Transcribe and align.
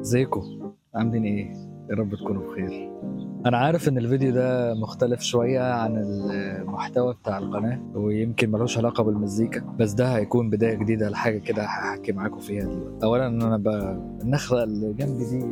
ازيكم 0.00 0.72
عاملين 0.94 1.24
إيه 1.24 1.73
يا 1.90 1.94
رب 1.94 2.14
تكونوا 2.14 2.52
بخير. 2.52 2.90
أنا 3.46 3.58
عارف 3.58 3.88
إن 3.88 3.98
الفيديو 3.98 4.32
ده 4.32 4.74
مختلف 4.74 5.20
شوية 5.20 5.60
عن 5.74 5.96
المحتوى 5.96 7.14
بتاع 7.14 7.38
القناة 7.38 7.80
ويمكن 7.94 8.50
ملوش 8.50 8.78
علاقة 8.78 9.02
بالمزيكا 9.02 9.60
بس 9.78 9.92
ده 9.92 10.16
هيكون 10.16 10.50
بداية 10.50 10.74
جديدة 10.74 11.08
لحاجة 11.08 11.38
كده 11.38 11.62
هحكي 11.62 12.12
معاكم 12.12 12.38
فيها 12.38 12.64
دلوقتي. 12.64 13.04
اولا 13.06 13.26
أنا 13.26 13.56
ب... 13.56 13.68
النخلة 14.22 14.62
اللي 14.64 14.92
جنبي 14.92 15.24
دي 15.24 15.46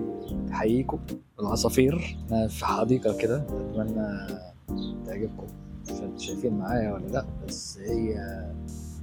تحييكم 0.48 0.98
العصافير. 1.41 2.16
أنا 2.33 2.48
في 2.48 2.66
حديقة 2.66 3.16
كده 3.19 3.37
أتمنى 3.37 4.27
تعجبكم. 5.06 5.46
مش 6.14 6.27
شايفين 6.27 6.59
معايا 6.59 6.92
ولا 6.92 7.06
لأ 7.06 7.24
بس 7.48 7.78
هي 7.78 8.14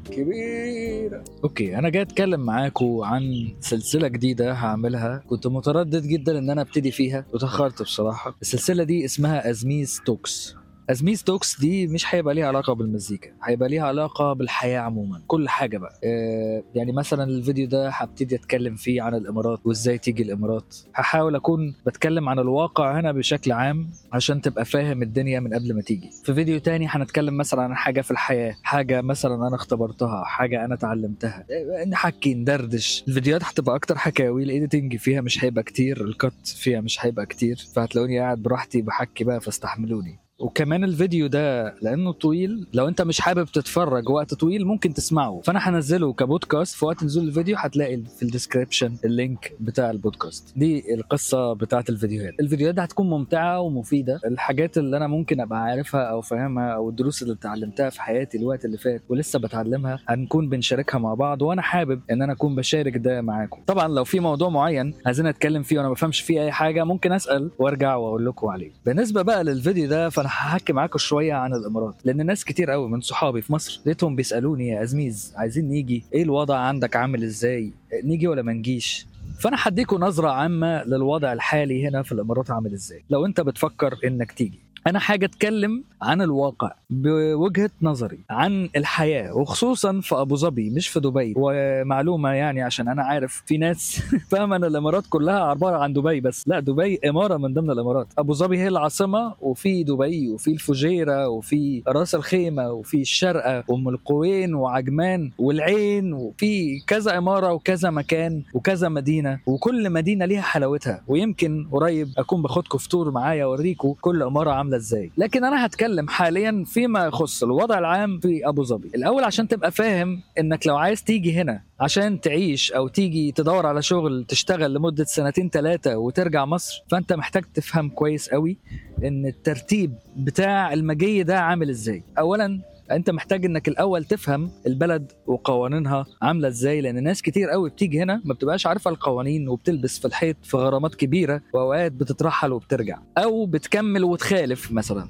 كبيرة. 0.09 1.23
okay 1.43 1.77
أنا 1.77 1.89
جاي 1.89 2.01
أتكلم 2.01 2.39
معاكم 2.39 3.01
عن 3.01 3.53
سلسلة 3.59 4.07
جديدة 4.07 4.53
هعملها. 4.53 5.23
كنت 5.27 5.47
متردد 5.47 6.03
جدا 6.03 6.37
إن 6.37 6.49
أنا 6.49 6.61
أبتدي 6.61 6.91
فيها 6.91 7.25
وتأخرت 7.33 7.81
بصراحة. 7.81 8.35
السلسلة 8.41 8.83
دي 8.83 9.05
اسمها 9.05 9.49
Azmez 9.49 10.01
Talks. 10.05 10.55
Azmez 10.89 11.23
Talks 11.23 11.59
دي 11.59 11.87
مش 11.87 12.15
هيبقى 12.15 12.33
ليها 12.35 12.47
علاقة 12.47 12.73
بالمزيكا 12.73 13.29
هيبقى 13.43 13.69
ليها 13.69 13.83
علاقة 13.83 14.33
بالحياة 14.33 14.79
عموما 14.79 15.21
كل 15.27 15.49
حاجة 15.49 15.77
بقى. 15.77 15.99
آه 16.03 16.63
يعني 16.75 16.91
مثلا 16.91 17.23
الفيديو 17.23 17.67
ده 17.67 17.89
هبتدي 17.89 18.35
أتكلم 18.35 18.75
فيه 18.75 19.01
عن 19.01 19.15
الإمارات 19.15 19.59
وإزاي 19.65 19.97
تيجي 19.97 20.23
الإمارات. 20.23 20.75
هحاول 20.95 21.35
أكون 21.35 21.75
بتكلم 21.85 22.29
عن 22.29 22.39
الواقع 22.39 22.99
هنا 22.99 23.11
بشكل 23.11 23.51
عام 23.51 23.89
عشان 24.13 24.41
تبقى 24.41 24.65
فاهم 24.65 25.01
الدنيا 25.01 25.39
من 25.39 25.53
قبل 25.53 25.75
ما 25.75 25.81
تيجي. 25.81 26.09
في 26.23 26.33
فيديو 26.33 26.59
تاني 26.59 26.87
هنتكلم 26.87 27.37
مثلا 27.37 27.61
عن 27.61 27.75
حاجة 27.75 28.01
في 28.01 28.11
الحياة 28.11 28.55
حاجة 28.63 29.01
مثلا 29.01 29.47
أنا 29.47 29.55
اختبرتها 29.55 30.23
حاجة 30.23 30.65
أنا 30.65 30.73
اتعلمتها. 30.73 31.45
آه، 31.81 31.85
نحكي 31.85 32.33
ندردش. 32.33 33.03
الفيديوهات 33.07 33.43
هتبقى 33.43 33.75
أكتر 33.75 33.97
حكاوي 33.97 34.43
ال 34.43 34.50
editing 34.50 34.95
فيها 34.95 35.21
مش 35.21 35.43
هيبقى 35.43 35.63
كتير 35.63 36.03
ال 36.03 36.14
cut 36.14 36.47
فيها 36.47 36.81
مش 36.81 37.05
هيبقى 37.05 37.25
كتير. 37.25 37.65
فهتلاقوني 37.75 38.19
قاعد 38.19 38.37
براحتي 38.43 38.81
بحكي 38.81 39.23
بقى 39.23 39.41
فاستحملوني. 39.41 40.28
وكمان 40.39 40.83
الفيديو 40.83 41.27
ده 41.27 41.75
لأنه 41.81 42.11
طويل 42.11 42.67
لو 42.73 42.87
أنت 42.87 43.01
مش 43.01 43.21
حابب 43.21 43.45
تتفرج 43.45 44.09
وقت 44.09 44.33
طويل 44.33 44.65
ممكن 44.65 44.93
تسمعه. 44.93 45.41
فأنا 45.43 45.59
هنزله 45.69 46.13
كبودكاست 46.13 46.75
في 46.75 46.85
وقت 46.85 47.03
نزول 47.03 47.27
الفيديو 47.27 47.55
هتلاقي 47.57 47.97
في 48.17 48.23
ال 48.23 48.29
description 48.29 48.95
ال 49.05 49.15
link 49.15 49.53
بتاع 49.59 49.91
البودكاست. 49.91 50.53
دي 50.57 50.93
القصة 50.93 51.53
بتاعت 51.53 51.89
الفيديوهات. 51.89 52.33
الفيديوهات 52.39 52.75
دي 52.75 52.81
هتكون 52.81 53.09
ممتعة 53.09 53.59
ومفيدة. 53.59 54.19
الحاجات 54.25 54.77
اللي 54.77 54.97
أنا 54.97 55.07
ممكن 55.07 55.41
أبقى 55.41 55.59
عارفها 55.63 56.01
أو 56.01 56.21
فاهمها 56.21 56.69
أو 56.69 56.89
الدروس 56.89 57.21
اللي 57.23 57.33
اتعلمتها 57.33 57.89
في 57.89 58.01
حياتي 58.01 58.37
الوقت 58.37 58.65
اللي 58.65 58.77
فات 58.77 59.01
ولسه 59.09 59.39
بتعلمها 59.39 59.99
هنكون 60.07 60.49
بنشاركها 60.49 60.99
مع 60.99 61.13
بعض 61.13 61.41
وأنا 61.41 61.61
حابب 61.61 62.01
إن 62.11 62.21
أنا 62.21 62.33
أكون 62.33 62.55
بشارك 62.55 62.97
ده 62.97 63.21
معاكم. 63.21 63.61
طبعا 63.67 63.87
لو 63.87 64.03
في 64.03 64.19
موضوع 64.19 64.49
معين 64.49 64.93
عايزين 65.05 65.27
أتكلم 65.27 65.63
فيه 65.63 65.77
وأنا 65.77 65.87
ما 65.87 65.93
بفهمش 65.93 66.21
فيه 66.21 66.41
أي 66.41 66.51
حاجة 66.51 66.83
ممكن 66.83 67.11
أسأل 67.11 67.51
وأرجع 67.59 67.95
وأقول 67.95 68.25
لكم 68.25 68.47
عليه. 68.47 68.71
بالنسبة 68.85 69.21
بقى 69.21 69.43
للفيديو 69.43 69.87
ده 69.87 70.09
فأنا 70.09 70.28
هحكي 70.29 70.73
معاكم 70.73 70.97
شوية 70.97 71.33
عن 71.33 71.53
الإمارات 71.53 71.95
لأن 72.05 72.25
ناس 72.25 72.45
كتير 72.45 72.71
قوي 72.71 72.89
من 72.89 73.01
صحابي 73.01 73.41
في 73.41 73.53
مصر 73.53 73.81
لقيتهم 73.85 74.15
بيسألوني 74.15 74.67
يا 74.67 74.83
ازميز 74.83 75.33
عايزين 75.37 75.67
نيجي؟ 75.69 76.03
إيه 76.13 76.23
الوضع 76.23 76.57
عندك؟ 76.57 76.95
عامل 76.95 77.23
إزاي؟ 77.23 77.73
نيجي 78.03 78.27
ولا 78.27 78.41
ما 78.41 78.53
نجيش؟ 78.53 79.07
فأنا 79.39 79.57
هديكم 79.59 79.97
نظرة 79.97 80.29
عامة 80.29 80.83
للوضع 80.83 81.33
الحالي 81.33 81.87
هنا 81.87 82.03
في 82.03 82.11
الإمارات 82.11 82.51
عامل 82.51 82.73
إزاي 82.73 83.03
لو 83.09 83.25
أنت 83.25 83.41
بتفكر 83.41 83.97
إنك 84.05 84.31
تيجي. 84.31 84.59
أنا 84.87 84.99
حاجة 84.99 85.25
أتكلم 85.25 85.83
عن 86.01 86.21
الواقع 86.21 86.71
بوجهة 86.89 87.69
نظري 87.81 88.19
عن 88.29 88.69
الحياة 88.75 89.33
وخصوصا 89.37 89.99
في 90.01 90.15
أبو 90.15 90.35
ظبي 90.35 90.69
مش 90.69 90.87
في 90.87 90.99
دبي. 90.99 91.33
ومعلومة 91.37 92.29
يعني 92.29 92.61
عشان 92.61 92.87
أنا 92.87 93.03
عارف 93.03 93.43
في 93.45 93.57
ناس 93.57 93.99
فاهمة 94.31 94.55
إن 94.55 94.63
الإمارات 94.63 95.03
كلها 95.09 95.39
عبارة 95.39 95.77
عن 95.77 95.93
دبي 95.93 96.19
بس. 96.21 96.47
لا 96.47 96.59
دبي 96.59 96.99
إمارة 97.09 97.37
من 97.37 97.53
ضمن 97.53 97.71
الإمارات. 97.71 98.07
أبو 98.17 98.33
ظبي 98.33 98.57
هي 98.59 98.67
العاصمة 98.67 99.33
وفي 99.41 99.83
دبي 99.83 100.29
وفي 100.29 100.51
الفجيرة 100.51 101.27
وفي 101.27 101.83
راس 101.87 102.15
الخيمة 102.15 102.71
وفي 102.71 103.01
الشارقه 103.01 103.63
وأم 103.67 103.89
القوين 103.89 104.53
وعجمان 104.53 105.31
والعين 105.37 106.13
وفي 106.13 106.79
كذا 106.87 107.17
إمارة 107.17 107.53
وكذا 107.53 107.89
مكان 107.89 108.43
وكذا 108.53 108.89
مدينة. 108.89 109.39
وكل 109.45 109.89
مدينة 109.89 110.25
ليها 110.25 110.41
حلاوتها. 110.41 111.03
ويمكن 111.07 111.67
قريب 111.71 112.09
أكون 112.17 112.41
باخدكم 112.41 112.77
في 112.77 112.89
تور 112.89 113.11
معايا 113.11 113.43
اوريكم 113.43 113.95
كل 114.01 114.23
إمارة 114.23 114.51
عاملة 114.51 114.68
إزاي. 114.77 115.11
لكن 115.17 115.43
أنا 115.43 115.65
هتكلم 115.65 116.07
حاليا 116.07 116.63
فيما 116.67 117.05
يخص 117.05 117.43
الوضع 117.43 117.79
العام 117.79 118.19
في 118.19 118.47
أبو 118.47 118.63
ظبي. 118.63 118.91
الأول 118.95 119.23
عشان 119.23 119.47
تبقى 119.47 119.71
فاهم 119.71 120.21
إنك 120.39 120.67
لو 120.67 120.77
عايز 120.77 121.03
تيجي 121.03 121.33
هنا 121.41 121.61
عشان 121.79 122.21
تعيش 122.21 122.71
أو 122.71 122.87
تيجي 122.87 123.31
تدور 123.31 123.65
على 123.65 123.81
شغل 123.81 124.25
تشتغل 124.27 124.73
لمدة 124.73 125.03
سنتين 125.03 125.49
ثلاثة 125.49 125.97
وترجع 125.97 126.45
مصر 126.45 126.83
فأنت 126.87 127.13
محتاج 127.13 127.43
تفهم 127.53 127.89
كويس 127.89 128.29
قوي 128.29 128.57
إن 129.03 129.25
الترتيب 129.25 129.93
بتاع 130.17 130.73
المجي 130.73 131.23
ده 131.23 131.39
عامل 131.39 131.69
إزاي. 131.69 132.03
اولا 132.19 132.59
انت 132.91 133.09
محتاج 133.09 133.45
انك 133.45 133.67
الأول 133.67 134.05
تفهم 134.05 134.51
البلد 134.67 135.11
وقوانينها 135.27 136.05
عاملة 136.21 136.47
إزاي 136.47 136.81
لأن 136.81 137.03
ناس 137.03 137.21
كتير 137.21 137.49
قوي 137.49 137.69
بتيجي 137.69 138.03
هنا 138.03 138.21
ما 138.25 138.33
بتبقاش 138.33 138.67
عارفة 138.67 138.91
القوانين 138.91 139.49
وبتلبس 139.49 139.99
في 139.99 140.05
الحيط 140.05 140.35
في 140.43 140.57
غرامات 140.57 140.95
كبيرة 140.95 141.41
وأوقات 141.53 141.91
بتترحل 141.91 142.51
وبترجع 142.51 142.99
أو 143.17 143.45
بتكمل 143.45 144.03
وتخالف 144.03 144.71
مثلا. 144.71 145.07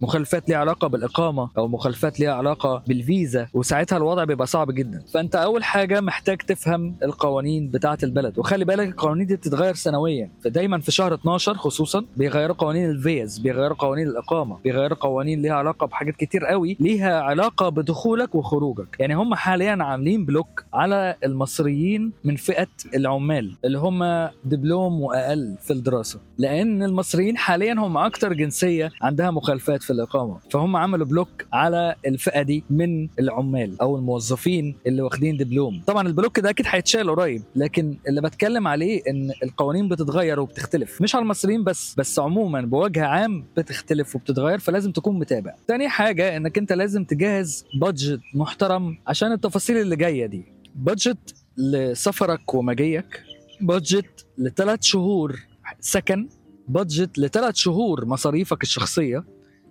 مخالفات 0.00 0.48
ليها 0.48 0.58
علاقة 0.58 0.88
بالإقامة 0.88 1.50
أو 1.58 1.68
مخالفات 1.68 2.20
ليها 2.20 2.32
علاقة 2.32 2.82
بالفيزا 2.88 3.46
وساعتها 3.54 3.96
الوضع 3.96 4.24
بيبقى 4.24 4.46
صعب 4.46 4.70
جدا. 4.70 5.02
فأنت 5.14 5.36
أول 5.36 5.64
حاجة 5.64 6.00
محتاج 6.00 6.38
تفهم 6.38 6.94
القوانين 7.02 7.68
بتاعة 7.70 7.98
البلد. 8.02 8.38
وخلي 8.38 8.64
بالك 8.64 8.88
القوانين 8.88 9.26
دي 9.26 9.36
بتتغير 9.36 9.74
سنويا. 9.74 10.30
فدايما 10.44 10.80
في 10.80 10.90
شهر 10.90 11.14
12 11.14 11.54
خصوصا 11.54 12.04
بيغيروا 12.16 12.56
قوانين 12.56 12.90
الفيزا 12.90 13.38
بيغيروا 13.38 13.76
قوانين 13.76 14.08
الإقامة 14.08 14.58
بيغيروا 14.64 14.98
قوانين 14.98 15.42
ليها 15.42 15.52
علاقة 15.54 15.86
بحاجات 15.86 16.16
كتير 16.16 16.44
قوي 16.46 16.76
ليها 16.80 17.20
علاقة 17.20 17.68
بدخولك 17.68 18.34
وخروجك. 18.34 18.96
يعني 19.00 19.14
هم 19.14 19.34
حاليا 19.34 19.78
عاملين 19.80 20.24
block 20.24 20.64
على 20.72 21.14
المصريين 21.24 22.12
من 22.24 22.36
فئة 22.36 22.66
العمال 22.94 23.56
اللي 23.64 23.78
هم 23.78 24.28
دبلوم 24.44 25.00
وأقل 25.00 25.56
في 25.62 25.72
الدراسة. 25.72 26.20
لأن 26.38 26.82
المصريين 26.82 27.36
حاليا 27.36 27.72
هم 27.72 27.96
أكتر 27.96 28.32
جنسية 28.32 28.90
عندها 29.02 29.30
مخالفات 29.30 29.82
في 29.88 29.94
الإقامة. 29.94 30.38
فهم 30.50 30.76
عملوا 30.76 31.06
block 31.06 31.46
على 31.52 31.94
الفئة 32.06 32.42
دي 32.42 32.64
من 32.70 33.08
العمال 33.18 33.80
أو 33.80 33.96
الموظفين 33.96 34.76
اللي 34.86 35.02
واخدين 35.02 35.36
دبلوم. 35.36 35.82
طبعا 35.86 36.08
ال 36.08 36.13
block 36.13 36.40
ده 36.40 36.50
أكيد 36.50 36.66
هيتشال 36.68 37.10
قريب 37.10 37.42
لكن 37.56 37.96
اللي 38.08 38.20
بتكلم 38.20 38.68
عليه 38.68 39.02
إن 39.08 39.30
القوانين 39.42 39.88
بتتغير 39.88 40.40
وبتختلف. 40.40 41.02
مش 41.02 41.14
على 41.14 41.22
المصريين 41.22 41.64
بس 41.64 41.94
بس 41.98 42.18
عموما 42.18 42.60
بوجه 42.60 43.04
عام 43.06 43.44
بتختلف 43.56 44.16
وبتتغير 44.16 44.58
فلازم 44.58 44.92
تكون 44.92 45.18
متابع. 45.18 45.54
تاني 45.66 45.88
حاجة 45.88 46.36
إنك 46.36 46.58
أنت 46.58 46.72
لازم 46.72 47.04
تجهز 47.04 47.64
budget 47.80 48.20
محترم 48.34 48.98
عشان 49.06 49.32
التفاصيل 49.32 49.76
اللي 49.76 49.96
جاية 49.96 50.26
دي. 50.26 50.44
budget 50.74 51.34
لسفرك 51.56 52.54
ومجيك 52.54 53.22
budget 53.60 54.26
لثلاث 54.38 54.82
شهور 54.82 55.38
سكن 55.80 56.28
budget 56.68 57.18
لثلاث 57.18 57.54
شهور 57.54 58.04
مصاريفك 58.04 58.62
الشخصية 58.62 59.24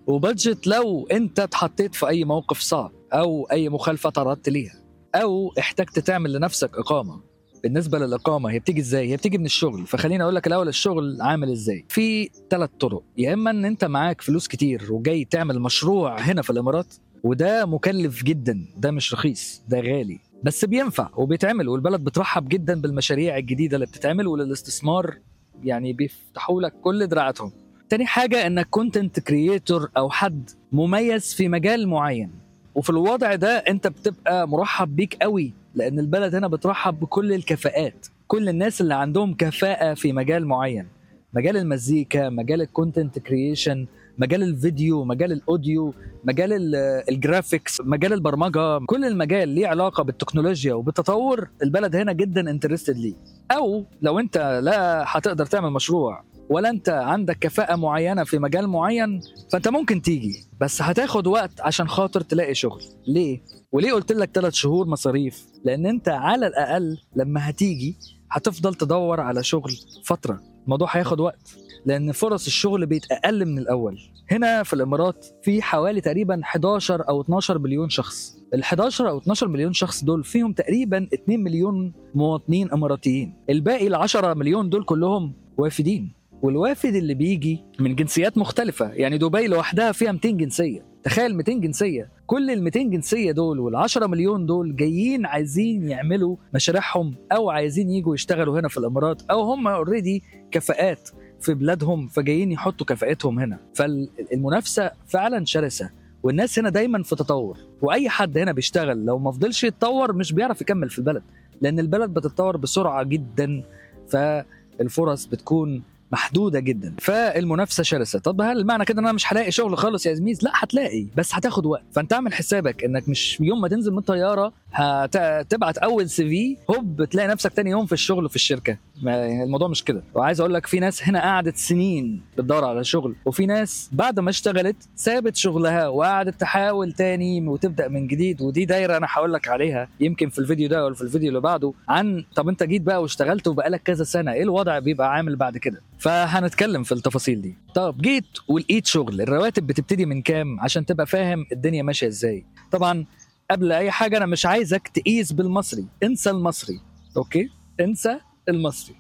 و 0.08 0.16
budget 0.16 0.68
لو 0.68 1.08
انت 1.12 1.40
اتحطيت 1.40 1.96
في 1.96 2.08
أي 2.08 2.26
موقف 2.26 2.60
صعب 2.60 2.92
أو 3.14 3.44
أي 3.52 3.70
مخالفة 3.70 4.10
تعرضت 4.10 4.50
ليها 4.50 4.84
أو 5.16 5.54
احتجت 5.60 6.00
تعمل 6.00 6.34
لنفسك 6.34 6.78
إقامة. 6.78 7.22
بالنسبة 7.64 8.00
للإقامة 8.00 8.52
هي 8.52 8.60
بتيجي 8.60 8.82
إزاي؟ 8.82 9.10
هي 9.12 9.18
بتيجي 9.18 9.38
من 9.38 9.46
الشغل. 9.46 9.88
فخليني 9.88 10.24
أقول 10.24 10.36
لك 10.36 10.48
الأول 10.48 10.68
الشغل 10.68 11.18
عامل 11.22 11.52
إزاي؟ 11.52 11.86
في 11.90 12.30
ثلاث 12.50 12.70
طرق. 12.80 13.04
يا 13.18 13.34
إما 13.34 13.52
إن 13.52 13.66
أنت 13.66 13.86
معاك 13.86 14.22
فلوس 14.22 14.48
كتير 14.48 14.94
وجاي 14.94 15.26
تعمل 15.26 15.60
مشروع 15.60 16.20
هنا 16.20 16.42
في 16.42 16.50
الإمارات 16.50 16.96
وده 17.24 17.66
مكلف 17.66 18.24
جدا 18.24 18.66
ده 18.78 18.92
مش 18.92 19.14
رخيص 19.14 19.62
ده 19.68 19.80
غالي. 19.80 20.20
بس 20.44 20.66
بينفع 20.66 21.10
وبيتعمل 21.18 21.70
والبلد 21.70 22.04
بترحب 22.04 22.50
جدا 22.50 22.82
بالمشاريع 22.82 23.38
الجديدة 23.38 23.76
اللي 23.76 23.86
بتتعمل 23.88 24.28
وللاستثمار 24.28 25.18
يعني 25.64 25.94
بيفتحوا 25.94 26.62
لك 26.62 26.74
كل 26.82 27.08
دراعاتهم. 27.08 27.52
تاني 27.90 28.06
حاجة 28.06 28.48
إنك 28.48 28.68
content 28.70 29.20
creator 29.20 29.90
أو 29.98 30.10
حد 30.10 30.50
مميز 30.72 31.34
في 31.34 31.48
مجال 31.48 31.88
معين. 31.88 32.32
وفي 32.76 32.90
الوضع 32.90 33.36
ده 33.36 33.58
أنت 33.58 33.88
بتبقى 33.88 34.48
مرحب 34.48 34.96
بيك 34.96 35.18
قوي 35.22 35.54
لأن 35.76 36.00
البلد 36.00 36.36
هنا 36.36 36.48
بترحب 36.48 37.00
بكل 37.00 37.34
الكفاءات 37.34 38.08
كل 38.28 38.50
الناس 38.50 38.82
اللي 38.82 38.96
عندهم 38.96 39.34
كفاءة 39.34 39.94
في 39.94 40.14
مجال 40.14 40.46
معين. 40.48 40.88
مجال 41.34 41.58
المزيكا 41.58 42.30
مجال 42.30 42.62
ال 42.62 42.69
content 42.69 43.20
creation 43.20 43.88
مجال 44.18 44.44
الفيديو 44.44 45.04
مجال 45.04 45.32
ال 45.32 45.42
audio 45.42 45.94
مجال 46.24 46.54
ال- 46.54 46.76
ال 47.10 47.18
graphics 47.18 47.82
مجال 47.82 48.14
البرمجة 48.14 48.80
كل 48.86 49.06
المجال 49.06 49.50
ليه 49.50 49.68
علاقة 49.68 50.04
بالتكنولوجيا 50.04 50.74
وبالتطور 50.74 51.48
البلد 51.64 51.96
هنا 51.96 52.14
جدا 52.14 52.50
interested 52.50 52.98
ليه. 52.98 53.14
أو 53.52 53.84
لو 54.02 54.20
أنت 54.20 54.60
لا 54.64 55.04
هتقدر 55.08 55.46
تعمل 55.46 55.70
مشروع 55.70 56.24
ولا 56.50 56.70
انت 56.70 56.90
عندك 56.90 57.40
كفاءة 57.40 57.76
معينة 57.76 58.24
في 58.24 58.40
مجال 58.40 58.68
معين 58.68 59.22
فانت 59.52 59.68
ممكن 59.68 60.02
تيجي 60.02 60.48
بس 60.62 60.82
هتاخد 60.82 61.28
وقت 61.28 61.62
عشان 61.62 61.88
خاطر 61.88 62.22
تلاقي 62.22 62.56
شغل. 62.56 62.82
ليه؟ 63.08 63.42
وليه 63.72 63.92
قلت 63.94 64.12
لك 64.12 64.30
ثلاث 64.34 64.54
شهور 64.54 64.88
مصاريف؟ 64.88 65.46
لأن 65.66 65.86
انت 65.86 66.10
على 66.10 66.48
الأقل 66.48 66.98
لما 67.16 67.50
هتيجي 67.50 67.98
هتفضل 68.32 68.76
تدور 68.76 69.20
على 69.20 69.44
شغل 69.44 69.72
فترة. 70.06 70.42
الموضوع 70.64 70.88
هياخد 70.92 71.20
وقت 71.20 71.58
لأن 71.86 72.12
فرص 72.12 72.46
الشغل 72.46 72.86
بقت 72.86 73.12
أقل 73.12 73.46
من 73.46 73.58
الأول. 73.60 74.00
هنا 74.32 74.64
في 74.64 74.74
الإمارات 74.74 75.26
في 75.44 75.62
حوالي 75.62 76.02
تقريبا 76.02 76.42
11 76.44 77.10
أو 77.10 77.22
12 77.22 77.60
مليون 77.60 77.90
شخص. 77.90 78.38
ال 78.54 78.62
11 78.62 79.10
أو 79.10 79.18
12 79.18 79.48
مليون 79.48 79.74
شخص 79.74 80.04
دول 80.04 80.24
فيهم 80.24 80.54
تقريبا 80.54 81.08
2 81.14 81.44
مليون 81.44 81.94
مواطنين 82.16 82.72
إماراتيين. 82.72 83.34
الباقي 83.50 83.88
ال 83.88 83.96
10 83.96 84.34
مليون 84.34 84.70
دول 84.70 84.84
كلهم 84.84 85.34
وافدين. 85.58 86.17
والوافد 86.42 86.96
اللي 86.96 87.14
بيجي 87.14 87.64
من 87.80 87.96
جنسيات 87.96 88.38
مختلفة. 88.38 88.90
يعني 88.92 89.18
دبي 89.18 89.48
لوحدها 89.48 89.92
فيها 89.92 90.12
200 90.12 90.30
جنسية. 90.30 90.86
تخيل 91.04 91.36
200 91.36 91.54
جنسية. 91.54 92.10
كل 92.26 92.52
ال 92.52 92.64
200 92.64 92.84
جنسية 92.90 93.32
دول 93.32 93.60
وال 93.60 93.76
10 93.76 94.08
مليون 94.08 94.46
دول 94.46 94.76
جايين 94.76 95.26
عايزين 95.26 95.90
يعملوا 95.90 96.36
مشاريعهم 96.54 97.16
أو 97.32 97.50
عايزين 97.50 97.90
يجوا 97.90 98.16
يشتغلوا 98.16 98.60
هنا 98.60 98.68
في 98.68 98.78
الإمارات 98.78 99.22
أو 99.32 99.42
هم 99.42 99.68
already 99.68 100.24
كفاءات 100.52 101.10
في 101.42 101.54
بلادهم 101.54 102.08
فجايين 102.08 102.52
يحطوا 102.52 102.86
كفاءتهم 102.86 103.40
هنا. 103.40 103.60
فالمنافسة 103.76 104.92
فعلا 105.08 105.46
شرسة 105.46 105.90
والناس 106.24 106.60
هنا 106.60 106.70
دايما 106.70 107.04
في 107.04 107.16
تطور. 107.16 107.58
وأي 107.82 108.10
حد 108.10 108.38
هنا 108.38 108.52
بيشتغل 108.52 109.06
لو 109.06 109.20
ما 109.20 109.32
فضلش 109.32 109.64
يتطور 109.64 110.14
مش 110.14 110.34
بيعرف 110.34 110.62
يكمل 110.62 110.90
في 110.90 111.00
البلد 111.00 111.24
لأن 111.62 111.80
البلد 111.80 112.14
بتتطور 112.14 112.58
بسرعة 112.58 113.04
جدا. 113.04 113.64
فالفرص 114.10 115.26
بتكون 115.26 115.84
محدودة 116.12 116.60
جدا. 116.60 116.94
فالمنافسة 117.00 117.84
شرسة. 117.84 118.20
طب 118.20 118.42
هل 118.42 118.66
معنى 118.66 118.86
كده 118.86 119.00
إن 119.00 119.04
أنا 119.06 119.14
مش 119.14 119.34
هلاقي 119.34 119.52
شغل 119.52 119.78
خالص 119.78 120.06
يا 120.06 120.14
Azmez 120.14 120.44
لا 120.44 120.52
هتلاقي 120.56 121.06
بس 121.18 121.36
هتاخد 121.36 121.66
وقت. 121.66 121.84
فأنت 121.94 122.14
اعمل 122.14 122.34
حسابك 122.34 122.84
إنك 122.84 123.10
مش 123.10 123.38
يوم 123.42 123.62
ما 123.62 123.68
تنزل 123.68 123.92
من 123.92 123.98
الطيارة 123.98 124.54
هتبعت 124.74 125.78
أول 125.78 126.10
CV 126.10 126.58
hop 126.70 127.04
تلاقي 127.06 127.28
نفسك 127.28 127.54
تاني 127.54 127.70
يوم 127.70 127.86
في 127.86 127.94
الشغل 127.94 128.30
في 128.30 128.36
الشركة. 128.36 128.78
الموضوع 129.06 129.68
مش 129.68 129.84
كده. 129.84 130.04
وعايز 130.16 130.40
أقول 130.40 130.54
لك 130.54 130.66
في 130.66 130.80
ناس 130.80 131.04
هنا 131.08 131.22
قعدت 131.22 131.58
سنين 131.58 132.22
بتدور 132.38 132.66
على 132.66 132.84
شغل 132.84 133.16
وفي 133.26 133.46
ناس 133.46 133.90
بعد 133.92 134.20
ما 134.20 134.30
اشتغلت 134.30 134.76
سابت 134.96 135.36
شغلها 135.36 135.88
وقعدت 135.88 136.40
تحاول 136.42 136.92
تاني 136.92 137.48
وتبدأ 137.48 137.88
من 137.88 138.08
جديد. 138.08 138.42
ودي 138.42 138.66
دايرة 138.66 138.98
أنا 138.98 139.08
هقول 139.10 139.34
لك 139.34 139.48
عليها 139.48 139.90
يمكن 140.00 140.30
في 140.30 140.40
الفيديو 140.40 140.70
ده 140.70 140.86
ولا 140.86 140.96
في 140.96 141.02
الفيديو 141.02 141.30
اللي 141.30 141.42
بعده 141.42 141.74
عن 141.90 142.24
طب 142.36 142.50
أنت 142.50 142.64
جيت 142.64 142.82
بقى 142.82 143.02
واشتغلت 143.02 143.48
وبقالك 143.48 143.82
كذا 143.84 144.04
سنة 144.04 144.32
إيه 144.34 144.44
الوضع 144.44 144.80
بيبقى 144.80 145.14
عامل 145.14 145.36
بعد 145.36 145.58
كده؟ 145.58 145.82
فهنتكلم 146.00 146.84
في 146.84 146.92
التفاصيل 146.92 147.42
دي. 147.42 147.58
طب 147.76 147.98
جيت 148.02 148.26
ولقيت 148.48 148.86
شغل 148.86 149.22
الرواتب 149.22 149.68
بتبتدي 149.68 150.06
من 150.06 150.22
كام؟ 150.22 150.60
عشان 150.60 150.86
تبقى 150.86 151.06
فاهم 151.08 151.46
الدنيا 151.52 151.84
ماشية 151.84 152.08
إزاي. 152.08 152.46
طبعا 152.72 153.06
قبل 153.52 153.72
أي 153.72 153.92
حاجة 153.92 154.18
أنا 154.18 154.26
مش 154.26 154.46
عايزك 154.46 154.88
تقيس 154.88 155.32
بالمصري. 155.32 155.86
انسى 156.04 156.30
المصري 156.30 156.80
okay؟ 157.18 157.50
انسى 157.80 158.20
المصري. 158.50 158.96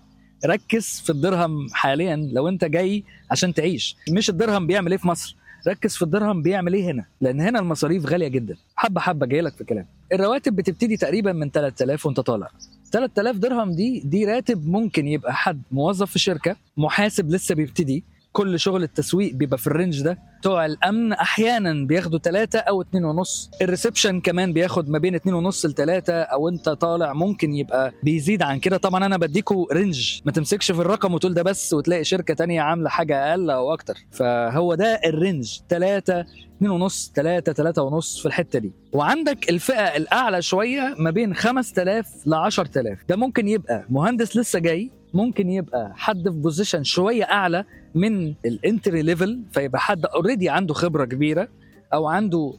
ركز 0.45 1.01
في 1.05 1.09
الدرهم 1.09 1.67
حاليا 1.73 2.15
لو 2.15 2.47
أنت 2.47 2.65
جاي 2.65 3.03
عشان 3.31 3.53
تعيش. 3.53 3.95
مش 4.09 4.29
الدرهم 4.29 4.67
بيعمل 4.67 4.91
إيه 4.91 4.97
في 4.97 5.07
مصر. 5.07 5.35
ركز 5.67 5.95
في 5.95 6.01
الدرهم 6.01 6.41
بيعمل 6.41 6.73
إيه 6.73 6.91
هنا. 6.91 7.05
لأن 7.21 7.41
هنا 7.41 7.59
المصاريف 7.59 8.05
غالية 8.05 8.27
جدا. 8.27 8.55
حبة 8.75 9.01
حبة 9.01 9.25
جاي 9.25 9.41
لك 9.41 9.53
في 9.53 9.63
كلام. 9.63 9.85
الرواتب 10.13 10.55
بتبتدي 10.55 10.97
تقريبا 10.97 11.33
من 11.33 11.51
3000 11.51 12.05
وأنت 12.05 12.19
طالع. 12.19 12.49
3000 12.91 13.35
درهم 13.37 13.71
دي 13.71 13.99
دي 13.99 14.25
راتب 14.25 14.67
ممكن 14.67 15.07
يبقى 15.07 15.35
حد 15.35 15.61
موظف 15.71 16.11
في 16.11 16.19
شركة 16.19 16.55
محاسب 16.77 17.29
لسه 17.29 17.55
بيبتدي. 17.55 18.03
كل 18.37 18.59
شغل 18.59 18.83
التسويق 18.83 19.33
بيبقى 19.33 19.57
في 19.57 19.67
ال 19.67 19.73
range 19.73 20.01
ده. 20.03 20.17
بتوع 20.39 20.65
الأمن 20.65 21.13
أحيانا 21.13 21.87
بياخدوا 21.87 22.19
ثلاثة 22.19 22.59
أو 22.59 22.81
اتنين 22.81 23.05
ونص. 23.05 23.51
ال 23.61 23.67
reception 23.67 24.19
كمان 24.21 24.53
بياخد 24.53 24.89
ما 24.89 24.99
بين 24.99 25.15
اتنين 25.15 25.35
ونص 25.35 25.65
لثلاثة 25.65 26.13
أو 26.21 26.49
أنت 26.49 26.69
طالع 26.69 27.13
ممكن 27.13 27.53
يبقى 27.53 27.93
بيزيد 28.03 28.41
عن 28.41 28.59
كده. 28.59 28.77
طبعا 28.77 29.05
أنا 29.05 29.17
بديكوا 29.17 29.73
range 29.73 30.21
ما 30.25 30.31
تمسكش 30.31 30.71
في 30.71 30.79
الرقم 30.81 31.13
وتقول 31.13 31.33
ده 31.33 31.43
بس 31.43 31.73
وتلاقي 31.73 32.03
شركة 32.03 32.33
تانية 32.33 32.61
عاملة 32.61 32.89
حاجة 32.89 33.29
أقل 33.31 33.49
أو 33.49 33.73
أكتر. 33.73 33.95
فهو 34.11 34.75
ده 34.75 34.99
ال 35.05 35.14
range 35.14 35.59
ثلاثة 35.69 36.25
اتنين 36.57 36.71
ونص 36.71 37.11
تلاتة 37.15 37.51
تلاتة 37.51 37.81
ونص 37.81 38.19
في 38.19 38.25
الحتة 38.25 38.59
دي. 38.59 38.71
وعندك 38.93 39.49
الفئة 39.49 39.97
الأعلى 39.97 40.41
شوية 40.41 40.95
ما 40.99 41.11
بين 41.11 41.33
5000 41.35 42.07
ل 42.25 42.33
10000 42.33 42.99
ده 43.09 43.15
ممكن 43.15 43.47
يبقى 43.47 43.85
مهندس 43.89 44.37
لسه 44.37 44.59
جاي 44.59 44.91
ممكن 45.13 45.49
يبقى 45.49 45.91
حد 45.95 46.23
في 46.23 46.29
position 46.29 46.83
شوية 46.83 47.23
أعلى 47.23 47.65
من 47.97 48.33
ال 48.45 48.55
entry 48.55 49.01
level 49.01 49.39
فيبقى 49.51 49.79
حد 49.81 50.05
already 50.05 50.49
عنده 50.49 50.73
خبرة 50.73 51.05
كبيرة 51.05 51.47
أو 51.93 52.07
عنده 52.07 52.53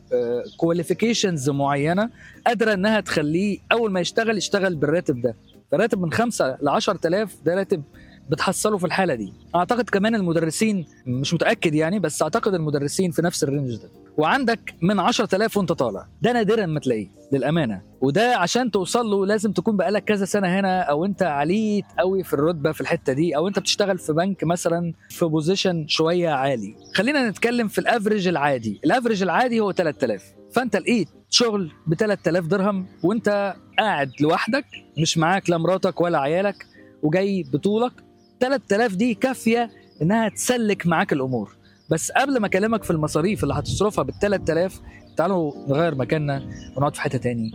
qualifications 0.56 1.50
معينة 1.50 2.10
قادرة 2.46 2.72
إنها 2.74 3.00
تخليه 3.00 3.58
أول 3.72 3.92
ما 3.92 4.00
يشتغل 4.00 4.38
يشتغل 4.38 4.74
بالراتب 4.76 5.20
ده. 5.20 5.36
فراتب 5.72 6.00
من 6.02 6.12
5 6.12 6.58
ل 6.62 6.68
10000 6.68 7.36
ده 7.44 7.54
راتب 7.54 7.82
بتحصله 8.30 8.76
في 8.78 8.86
الحالة 8.86 9.14
دي. 9.14 9.32
أعتقد 9.54 9.90
كمان 9.90 10.14
المدرسين 10.14 10.86
مش 11.06 11.34
متأكد 11.34 11.74
يعني 11.74 11.98
بس 11.98 12.22
أعتقد 12.22 12.54
المدرسين 12.54 13.10
في 13.10 13.22
نفس 13.22 13.44
ال 13.44 13.50
range 13.50 13.76
ده. 13.76 13.88
وعندك 14.18 14.74
من 14.82 15.00
10000 15.00 15.56
وانت 15.56 15.72
طالع. 15.72 16.06
ده 16.22 16.32
نادرا 16.32 16.66
ما 16.66 16.80
تلاقيه 16.80 17.08
للأمانة. 17.32 17.82
وده 18.00 18.36
عشان 18.36 18.70
توصل 18.70 19.06
له 19.06 19.26
لازم 19.26 19.52
تكون 19.52 19.76
بقالك 19.76 20.04
كذا 20.04 20.24
سنة 20.24 20.48
هنا 20.60 20.80
أو 20.80 21.04
أنت 21.04 21.22
عليت 21.22 21.84
قوي 21.98 22.24
في 22.24 22.34
الرتبة 22.34 22.72
في 22.72 22.80
الحتة 22.80 23.12
دي 23.12 23.36
أو 23.36 23.48
أنت 23.48 23.58
بتشتغل 23.58 23.98
في 23.98 24.12
بنك 24.12 24.44
مثلا 24.44 24.92
في 25.10 25.24
position 25.24 25.86
شوية 25.88 26.28
عالي. 26.30 26.74
خلينا 26.94 27.28
نتكلم 27.30 27.68
في 27.68 27.78
ال 27.78 27.84
average 27.84 28.28
العادي. 28.28 28.80
ال 28.84 28.89
average 28.89 29.22
العادي 29.22 29.60
هو 29.60 29.72
3000 29.72 30.22
فأنت 30.52 30.76
لقيت 30.76 31.08
شغل 31.30 31.70
ب 31.86 31.94
3000 31.94 32.46
درهم 32.46 32.86
وأنت 33.02 33.54
قاعد 33.78 34.10
لوحدك 34.20 34.64
مش 34.98 35.18
معاك 35.18 35.50
لا 35.50 35.58
مراتك 35.58 36.00
ولا 36.00 36.18
عيالك 36.18 36.66
وجاي 37.02 37.42
بطولك. 37.52 37.92
3000 38.40 38.94
دي 38.94 39.14
كافية 39.14 39.70
إنها 40.02 40.28
تسلك 40.28 40.86
معاك 40.86 41.12
الأمور. 41.12 41.57
بس 41.90 42.12
قبل 42.12 42.40
ما 42.40 42.46
أكلمك 42.46 42.82
في 42.84 42.90
المصاريف 42.90 43.42
اللي 43.42 43.54
هتصرفها 43.54 44.04
بال 44.04 44.18
3000 44.18 44.80
تعالوا 45.16 45.52
نغير 45.68 45.94
مكاننا 45.94 46.42
ونقعد 46.76 46.94
في 46.94 47.00
حتة 47.00 47.18
تاني 47.18 47.50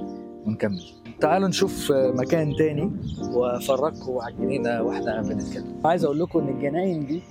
ونكمل. 0.46 0.82
تعالوا 1.22 1.48
نشوف 1.48 1.92
مكان 1.92 2.54
تاني 2.58 2.92
وأفرجكم 3.34 4.18
على 4.22 4.34
الجنينه 4.34 4.82
وإحنا 4.82 5.22
بنتكلم. 5.22 5.76
عايز 5.86 6.06
أقول 6.06 6.20
لكم 6.20 6.40
إن 6.40 6.50
الجناين 6.50 7.06
دي 7.06 7.22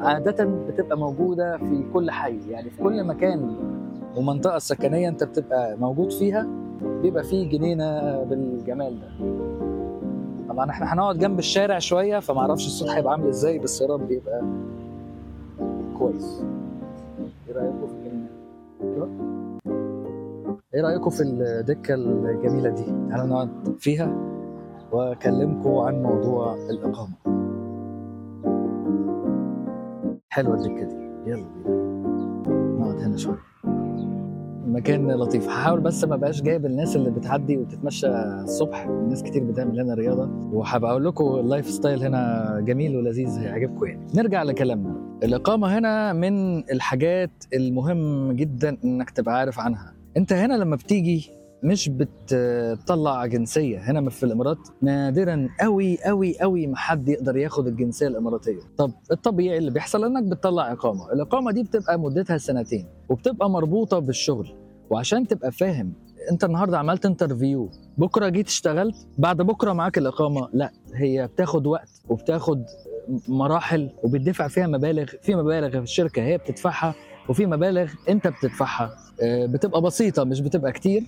عادة 0.00 0.44
بتبقى 0.44 0.98
موجودة 0.98 1.58
في 1.58 1.84
كل 1.92 2.10
حي. 2.10 2.38
يعني 2.50 2.70
في 2.70 2.82
كل 2.82 3.04
مكان 3.04 3.56
ومنطقة 4.16 4.58
سكنية 4.58 5.08
أنت 5.08 5.24
بتبقى 5.24 5.76
موجود 5.78 6.12
فيها 6.12 6.46
بيبقى 7.02 7.24
فيه 7.24 7.48
جنينة 7.48 8.18
بالجمال 8.22 9.00
ده. 9.00 9.08
طبعا 10.48 10.70
إحنا 10.70 10.94
هنقعد 10.94 11.18
جنب 11.18 11.38
الشارع 11.38 11.78
شوية 11.78 12.18
فما 12.18 12.40
أعرفش 12.40 12.66
الصوت 12.66 12.88
هيبقى 12.88 13.12
عامل 13.12 13.28
إزاي 13.28 13.58
بس 13.58 13.80
يا 13.80 13.86
رب 13.86 14.10
يبقى 14.10 14.42
كويس. 15.98 16.42
إيه 17.48 17.54
رأيكم 17.54 17.86
في 17.86 17.94
أيوه 18.82 19.08
إيه؟ 20.74 20.82
رأيكم 20.82 21.10
في 21.10 21.22
الدكة 21.22 21.94
الجميلة 21.94 22.70
دي؟ 22.70 22.84
تعالوا 22.84 23.26
نقعد 23.26 23.48
فيها؟ 23.78 24.12
وأكلمكم 24.92 25.70
عن 25.78 26.02
موضوع 26.02 26.54
الإقامة. 26.54 27.14
حلوة 30.30 30.54
الدكة 30.54 30.84
دي. 30.84 31.30
يلا 31.30 31.44
بينا. 31.64 31.76
نقعد 32.78 33.00
هنا 33.00 33.16
شوية. 33.16 33.53
مكان 34.74 35.10
لطيف. 35.10 35.48
هحاول 35.48 35.80
بس 35.80 36.04
ما 36.04 36.16
بقاش 36.16 36.42
جايب 36.42 36.66
الناس 36.66 36.96
اللي 36.96 37.10
بتعدي 37.10 37.56
وتتمشى 37.56 38.06
الصبح. 38.06 38.86
الناس 38.86 39.22
كتير 39.22 39.44
بتعمل 39.44 39.80
هنا 39.80 39.94
رياضة. 39.94 40.28
وهبقى 40.52 40.90
أقول 40.90 41.04
لكم 41.04 41.24
ال 41.24 41.70
lifestyle 41.70 42.02
هنا 42.02 42.60
جميل 42.66 42.96
ولذيذ 42.96 43.38
هيعجبكم 43.38 43.86
يعني. 43.86 44.06
نرجع 44.14 44.42
لكلامنا. 44.42 45.18
الإقامة 45.22 45.78
هنا 45.78 46.12
من 46.12 46.58
الحاجات 46.70 47.30
المهم 47.54 48.32
جدا 48.32 48.76
إنك 48.84 49.10
تبقى 49.10 49.38
عارف 49.38 49.60
عنها. 49.60 49.94
أنت 50.16 50.32
هنا 50.32 50.54
لما 50.54 50.76
بتيجي 50.76 51.30
مش 51.62 51.88
بتطلع 51.88 53.26
جنسية. 53.26 53.78
هنا 53.78 54.10
في 54.10 54.22
الإمارات 54.22 54.58
نادرا 54.82 55.48
قوي 55.60 55.98
قوي 56.04 56.38
قوي 56.40 56.66
ما 56.66 56.76
حد 56.76 57.08
يقدر 57.08 57.36
ياخد 57.36 57.66
الجنسية 57.66 58.06
الإماراتية. 58.06 58.60
طب 58.76 58.90
الطبيعي 59.12 59.58
اللي 59.58 59.70
بيحصل 59.70 60.04
إنك 60.04 60.22
بتطلع 60.22 60.72
إقامة. 60.72 61.12
الإقامة 61.12 61.52
دي 61.52 61.62
بتبقى 61.62 62.00
مدتها 62.00 62.38
سنتين 62.38 62.86
وبتبقى 63.08 63.50
مربوطة 63.50 63.98
بالشغل. 63.98 64.63
وعشان 64.90 65.26
تبقى 65.26 65.52
فاهم 65.52 65.92
انت 66.30 66.44
النهارده 66.44 66.78
عملت 66.78 67.06
انترفيو 67.06 67.70
بكرة 67.98 68.28
جيت 68.28 68.46
اشتغلت 68.48 68.96
بعد 69.18 69.36
بكرة 69.36 69.72
معاك 69.72 69.98
الإقامة. 69.98 70.48
لا 70.52 70.70
هي 70.94 71.26
بتاخد 71.26 71.66
وقت 71.66 71.88
وبتاخد 72.08 72.64
مراحل 73.28 73.90
وبتدفع 74.02 74.48
فيها 74.48 74.66
مبالغ 74.66 75.06
في 75.22 75.34
مبالغ 75.34 75.70
في 75.70 75.78
الشركة 75.78 76.22
هي 76.22 76.38
بتدفعها 76.38 76.94
وفي 77.28 77.46
مبالغ 77.46 77.92
انت 78.08 78.28
بتدفعها. 78.28 78.96
بتبقى 79.22 79.82
بسيطة 79.82 80.24
مش 80.24 80.40
بتبقى 80.40 80.72
كتير 80.72 81.02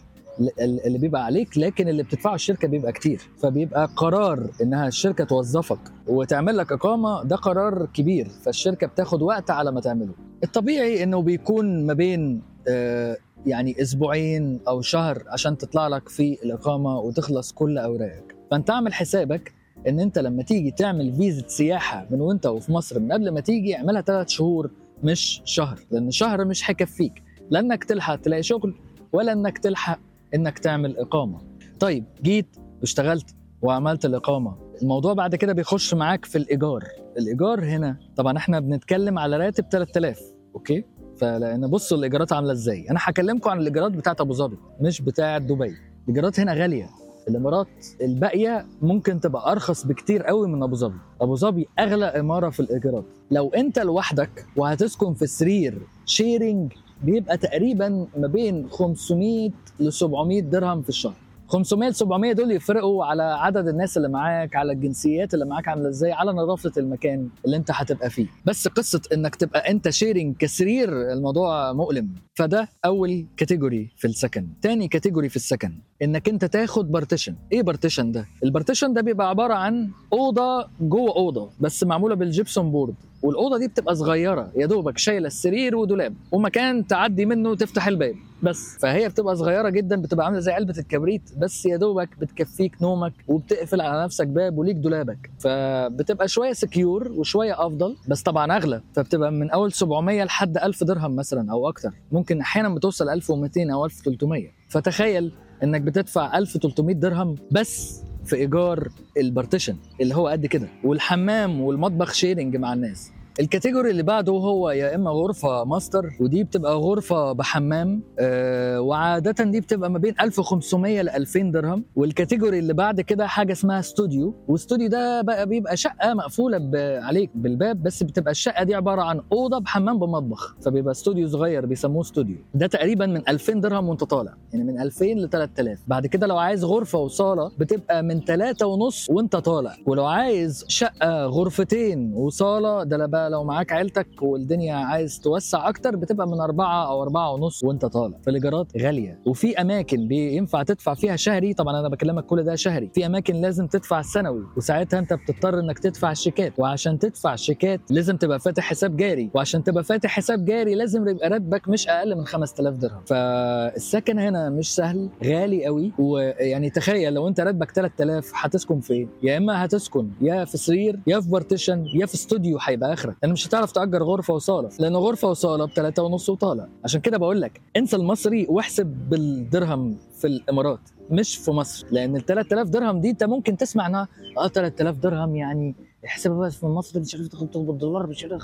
اللي 0.61 0.99
بيبقى 0.99 1.25
عليك 1.25 1.59
لكن 1.59 1.89
اللي 1.89 2.03
بتدفعه 2.03 2.35
الشركة 2.35 2.69
بيبقى 2.69 2.93
كتير. 2.93 3.21
فبيبقى 3.43 3.89
قرار 3.97 4.51
إنها 4.63 4.89
الشركة 4.89 5.25
توظفك 5.25 5.79
وتعمل 6.07 6.57
لك 6.57 6.73
إقامة 6.73 7.23
ده 7.25 7.37
قرار 7.37 7.87
كبير. 7.95 8.29
فالشركة 8.43 8.87
بتاخد 8.87 9.23
وقت 9.23 9.51
على 9.51 9.73
ما 9.73 9.81
تعمله. 9.81 10.13
الطبيعي 10.45 11.03
إنه 11.03 11.23
بيكون 11.23 11.87
ما 11.87 11.93
بين 11.93 12.43
آه، 12.69 13.17
يعني 13.47 13.83
أسبوعين 13.83 14.61
أو 14.69 14.81
شهر 14.81 15.23
عشان 15.29 15.59
تطلع 15.59 15.89
لك 15.89 16.09
في 16.09 16.39
الإقامة 16.45 16.99
وتخلص 16.99 17.53
كل 17.53 17.79
أوراقك. 17.79 18.37
فأنت 18.51 18.71
اعمل 18.71 18.95
حسابك 18.95 19.53
إن 19.89 20.01
أنت 20.01 20.19
لما 20.19 20.43
تيجي 20.43 20.71
تعمل 20.71 21.13
فيزا 21.17 21.49
سياحة 21.49 22.07
من 22.11 22.21
وأنت 22.21 22.47
وفي 22.47 22.73
مصر 22.73 22.99
من 22.99 23.13
قبل 23.13 23.31
ما 23.31 23.41
تيجي 23.41 23.77
اعملها 23.77 24.03
ثلاث 24.03 24.29
شهور 24.29 24.71
مش 25.05 25.43
شهر 25.45 25.79
لأن 25.91 26.11
شهر 26.11 26.45
مش 26.45 26.71
هيكفيك 26.71 27.23
لانك 27.51 27.85
تلحق 27.85 28.17
تلاقي 28.17 28.43
شغل 28.43 28.75
ولا 29.13 29.33
إنك 29.33 29.59
تلحق 29.59 29.99
إنك 30.35 30.59
تعمل 30.59 30.97
إقامة. 30.99 31.39
طيب 31.81 32.05
جيت 32.23 32.57
واشتغلت 32.81 33.35
وعملت 33.63 34.05
الإقامة. 34.05 34.57
الموضوع 34.83 35.13
بعد 35.13 35.35
كده 35.35 35.53
بيخش 35.53 35.95
معاك 35.95 36.25
في 36.25 36.39
الإيجار. 36.39 36.85
الإيجار 37.19 37.65
هنا 37.65 37.97
طبعا 38.17 38.37
إحنا 38.37 38.61
بنتكلم 38.61 39.19
على 39.19 39.37
راتب 39.37 39.65
3000 39.71 40.21
أوكي؟ 40.55 40.85
فلان 41.21 41.67
بصوا 41.67 41.99
الإيجارات 41.99 42.33
عاملة 42.33 42.53
إزاي. 42.53 42.91
أنا 42.91 42.99
هكلمكم 43.03 43.51
عن 43.51 43.59
الإيجارات 43.59 43.93
بتاعت 43.93 44.21
أبو 44.21 44.33
ظبي 44.33 44.57
مش 44.81 45.01
بتاعت 45.03 45.43
دبي. 45.43 45.75
الإيجارات 46.03 46.41
هنا 46.41 46.55
غالية. 46.55 46.91
الإمارات 47.29 47.67
الباقية 48.01 48.67
ممكن 48.83 49.21
تبقى 49.21 49.53
أرخص 49.53 49.87
بكتير 49.87 50.23
قوي 50.23 50.49
من 50.49 50.63
أبو 50.63 50.75
ظبي. 50.77 50.99
أبو 51.21 51.37
ظبي 51.37 51.69
أغلى 51.79 52.05
إمارة 52.05 52.51
في 52.51 52.61
الإيجارات. 52.61 53.05
لو 53.31 53.49
أنت 53.51 53.79
لوحدك 53.79 54.47
وهتسكن 54.57 55.15
في 55.15 55.27
سرير 55.27 55.79
sharing 56.07 56.73
بيبقى 57.05 57.37
تقريبا 57.37 58.07
ما 58.17 58.27
بين 58.29 58.69
500 58.71 59.51
ل 59.81 59.93
700 59.93 60.43
درهم 60.43 60.83
في 60.83 60.89
الشهر. 60.89 61.17
500 61.49 61.89
ل 61.91 61.95
700 61.95 62.33
دول 62.33 62.51
يفرقوا 62.53 63.05
على 63.05 63.23
عدد 63.23 63.69
الناس 63.69 63.97
اللي 63.97 64.09
معاك 64.09 64.57
على 64.57 64.73
الجنسيات 64.73 65.35
اللي 65.35 65.45
معاك 65.45 65.69
عاملة 65.69 65.89
إزاي 65.89 66.13
على 66.13 66.33
نظافة 66.33 66.73
المكان 66.77 67.29
اللي 67.45 67.57
أنت 67.57 67.71
هتبقى 67.75 68.11
فيه. 68.11 68.27
بس 68.45 68.69
قصة 68.69 69.01
إنك 69.13 69.35
تبقى 69.35 69.71
أنت 69.71 69.89
sharing 69.91 70.37
كسرير 70.37 71.13
الموضوع 71.13 71.73
مؤلم. 71.73 72.15
فده 72.35 72.69
أول 72.85 73.27
category 73.37 73.91
في 73.97 74.07
السكن. 74.07 74.49
تاني 74.63 74.89
category 74.89 75.29
في 75.29 75.37
السكن. 75.37 75.73
إنك 76.03 76.29
أنت 76.29 76.45
تاخد 76.45 76.93
partition 76.93 77.35
إيه 77.53 77.63
partition 77.63 78.13
ده؟ 78.13 78.27
ال 78.45 78.50
partition 78.50 78.93
ده 78.93 79.01
بيبقى 79.01 79.29
عبارة 79.29 79.55
عن 79.55 79.89
أوضة 80.13 80.69
جوه 80.81 81.17
أوضة 81.17 81.51
بس 81.61 81.85
معمولة 81.85 82.15
بال 82.15 82.29
gypsum 82.29 82.71
board 82.71 82.95
والأوضة 83.23 83.59
دي 83.59 83.69
بتبقى 83.69 83.97
صغيرة 83.97 84.51
يا 84.57 84.67
دوبك 84.67 84.99
شايلة 84.99 85.27
السرير 85.27 85.77
ودولاب 85.77 86.15
ومكان 86.33 86.87
تعدي 86.87 87.27
منه 87.27 87.55
تفتح 87.57 87.87
الباب. 87.87 88.15
بس. 88.43 88.77
فهي 88.81 89.09
بتبقى 89.09 89.37
صغيرة 89.37 89.69
جدا 89.69 90.01
بتبقى 90.03 90.27
عاملة 90.27 90.41
زي 90.41 90.53
علبة 90.53 90.75
الكبريت 90.79 91.23
بس 91.39 91.67
يا 91.67 91.77
دوبك 91.77 92.09
بتكفيك 92.21 92.83
نومك 92.83 93.13
وبتقفل 93.29 93.81
على 93.81 94.05
نفسك 94.05 94.27
باب 94.27 94.59
وليك 94.59 94.77
دولابك. 94.77 95.31
فبتبقى 95.39 96.29
شوية 96.29 96.53
سكيور 96.53 97.13
وشوية 97.13 97.67
أفضل 97.67 97.97
بس 98.09 98.23
طبعا 98.23 98.57
أغلى. 98.57 98.81
فبتبقى 98.95 99.33
من 99.33 99.51
أول 99.51 99.73
700 99.73 100.25
لحد 100.25 100.59
1000 100.59 100.85
درهم 100.85 101.17
مثلا 101.17 101.53
أو 101.53 101.69
أكتر. 101.69 101.91
ممكن 102.13 102.41
أحيانا 102.41 102.69
بتوصل 102.75 103.09
1200 103.09 103.73
أو 103.73 103.85
1300 103.85 104.49
فتخيل 104.69 105.33
انك 105.63 105.81
بتدفع 105.81 106.39
1300 106.39 106.97
درهم 106.97 107.35
بس 107.51 108.03
في 108.25 108.37
إيجار 108.37 108.89
ال 109.17 109.23
partition 109.23 109.77
اللي 110.01 110.15
هو 110.15 110.29
قد 110.29 110.47
كده 110.47 110.69
والحمام 110.85 111.61
والمطبخ 111.61 112.13
sharing 112.13 112.57
مع 112.57 112.73
الناس. 112.73 113.11
ال 113.41 113.46
category 113.46 113.91
اللي 113.91 114.03
بعده 114.03 114.33
هو 114.33 114.71
يا 114.71 114.95
إما 114.95 115.11
غرفة 115.11 115.65
ماستر 115.65 116.11
ودي 116.21 116.45
بتبقى 116.45 116.75
غرفة 116.77 117.33
بحمام 117.33 118.03
آه 118.19 118.81
وعادة 118.81 119.45
دي 119.45 119.61
بتبقى 119.61 119.91
ما 119.91 119.99
بين 119.99 120.15
1500 120.21 121.03
ل 121.03 121.09
2000 121.09 121.41
درهم. 121.51 121.85
وال 121.97 122.09
category 122.09 122.59
اللي 122.59 122.75
بعد 122.75 123.01
كده 123.01 123.27
حاجة 123.27 123.53
اسمها 123.53 123.81
studio 123.81 124.35
و 124.49 124.54
studio 124.54 124.89
ده 124.89 125.23
بقى 125.23 125.47
بيبقى 125.47 125.77
شقة 125.77 126.15
مقفولة 126.15 126.71
عليك 127.03 127.31
بالباب 127.35 127.83
بس 127.83 128.03
بتبقى 128.03 128.31
الشقة 128.31 128.65
دي 128.65 128.75
عبارة 128.75 129.03
عن 129.03 129.21
أوضة 129.33 129.59
بحمام 129.59 129.99
بمطبخ. 129.99 130.57
فبيبقى 130.65 130.93
استوديو 130.93 131.29
صغير 131.29 131.67
بيسموه 131.67 132.01
استوديو 132.03 132.37
ده 132.55 132.67
تقريبا 132.67 133.07
من 133.07 133.29
2000 133.29 133.53
درهم 133.53 133.89
وانت 133.89 134.05
طالع. 134.05 134.35
يعني 134.53 134.65
من 134.65 134.81
2000 134.81 135.05
ل 135.07 135.29
3000 135.31 135.79
بعد 135.87 136.07
كده 136.07 136.27
لو 136.27 136.39
عايز 136.39 136.65
غرفة 136.65 136.99
وصالة 136.99 137.51
بتبقى 137.59 138.03
من 138.03 138.21
3 138.25 138.67
ونص 138.67 139.11
وانت 139.11 139.37
طالع. 139.37 139.77
ولو 139.87 140.05
عايز 140.07 140.65
شقة 140.69 141.25
غرفتين 141.27 142.13
وصالة 142.15 142.83
ده 142.85 143.07
بقى 143.07 143.26
لو 143.29 143.45
معاك 143.45 143.73
عيلتك 143.73 144.23
والدنيا 144.23 144.75
عايز 144.75 145.21
توسع 145.21 145.69
أكتر 145.69 145.97
بتبقى 145.97 146.27
من 146.29 146.41
أربعة 146.41 146.89
أو 146.89 147.03
أربعة 147.03 147.33
ونص 147.33 147.65
وأنت 147.65 147.85
طالع. 147.87 148.17
فالإيجارات 148.27 148.67
غالية. 148.83 149.19
وفي 149.27 149.61
أماكن 149.61 150.09
بينفع 150.09 150.63
تدفع 150.63 150.95
فيها 150.95 151.17
شهري. 151.17 151.55
طبعا 151.55 151.81
أنا 151.81 151.89
بكلمك 151.89 152.25
كل 152.27 152.43
ده 152.43 152.55
شهري. 152.55 152.91
في 152.95 153.07
أماكن 153.07 153.35
لازم 153.35 153.67
تدفع 153.67 154.03
سنوي. 154.03 154.43
وساعتها 154.57 154.99
أنت 154.99 155.13
بتضطر 155.13 155.61
إنك 155.61 155.79
تدفع 155.79 156.11
الشيكات 156.13 156.53
وعشان 156.59 156.99
تدفع 156.99 157.37
شيكات 157.37 157.81
لازم 157.91 158.17
تبقى 158.17 158.41
فاتح 158.41 158.63
حساب 158.65 158.97
جاري. 158.97 159.31
وعشان 159.35 159.65
تبقى 159.65 159.85
فاتح 159.85 160.11
حساب 160.11 160.45
جاري 160.45 160.75
لازم 160.75 161.09
يبقى 161.09 161.29
راتبك 161.29 161.69
مش 161.69 161.89
أقل 161.89 162.15
من 162.17 162.25
5000 162.27 162.75
درهم. 162.77 163.01
فالسكن 163.07 164.19
هنا 164.19 164.51
مش 164.51 164.75
سهل. 164.75 165.09
غالي 165.25 165.65
قوي. 165.65 165.93
ويعني 165.99 166.71
تخيل 166.71 167.15
لو 167.15 167.29
أنت 167.29 167.41
راتبك 167.41 167.71
3000 167.71 168.33
هتسكن 168.35 168.81
فين؟ 168.81 169.09
يا 169.23 169.37
إما 169.37 169.65
هتسكن 169.65 170.09
يا 170.21 170.45
في 170.45 170.59
سرير 170.59 170.99
يا 171.07 171.21
في 171.21 171.31
partition 171.31 171.85
يا 171.95 172.07
في 172.07 172.15
استوديو 172.15 172.59
هيبقى 172.63 172.93
آخرك. 172.93 173.16
لأن 173.23 173.33
مش 173.33 173.47
هتعرف 173.47 173.73
تأجر 173.73 174.03
غرفة 174.03 174.35
وصالة 174.35 174.69
لأن 174.81 174.97
غرفة 174.97 175.29
وصالة 175.29 175.65
بثلاثة 175.65 176.03
ونص 176.03 176.29
وطالع. 176.29 176.69
عشان 176.85 177.01
كده 177.01 177.19
بقول 177.19 177.41
لك 177.41 177.61
انسى 177.77 177.97
المصري 177.97 178.47
واحسب 178.49 178.87
بالدرهم 178.87 179.97
في 180.21 180.27
الإمارات 180.27 180.81
مش 181.11 181.37
في 181.37 181.51
مصر. 181.51 181.87
لأن 181.91 182.17
ال 182.17 182.27
3000 182.27 182.69
درهم 182.69 183.01
دي 183.01 183.11
أنت 183.11 183.25
ممكن 183.25 183.57
تسمع 183.57 183.87
إنها 183.87 184.09
آه 184.39 184.49
3000 184.49 184.97
درهم 184.97 185.37
يعني 185.37 185.75
احسبها 186.07 186.39
بس 186.47 186.57
في 186.57 186.67
مصر 186.67 187.01
مش 187.01 187.15
عارف 187.15 187.29
تاخد 187.29 187.51
بالدولار 187.53 188.07
مش 188.07 188.25
عارف 188.25 188.43